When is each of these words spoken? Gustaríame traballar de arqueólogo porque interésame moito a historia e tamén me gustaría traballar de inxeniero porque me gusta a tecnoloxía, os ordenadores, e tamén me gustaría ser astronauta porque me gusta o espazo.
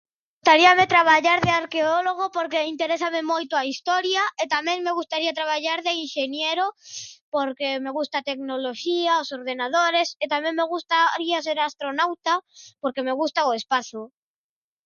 Gustaríame 0.39 0.85
traballar 0.95 1.39
de 1.45 1.51
arqueólogo 1.61 2.25
porque 2.35 2.69
interésame 2.73 3.21
moito 3.31 3.53
a 3.57 3.67
historia 3.73 4.23
e 4.41 4.43
tamén 4.55 4.79
me 4.85 4.95
gustaría 4.99 5.37
traballar 5.39 5.79
de 5.85 5.91
inxeniero 6.03 6.65
porque 7.35 7.67
me 7.83 7.91
gusta 7.97 8.15
a 8.17 8.25
tecnoloxía, 8.29 9.21
os 9.23 9.29
ordenadores, 9.39 10.07
e 10.23 10.25
tamén 10.33 10.53
me 10.59 10.69
gustaría 10.73 11.45
ser 11.47 11.57
astronauta 11.59 12.33
porque 12.81 13.05
me 13.07 13.13
gusta 13.21 13.49
o 13.49 13.55
espazo. 13.59 14.01